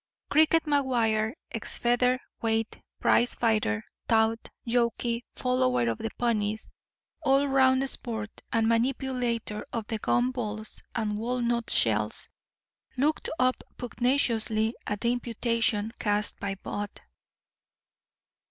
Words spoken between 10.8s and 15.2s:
and walnut shells, looked up pugnaciously at the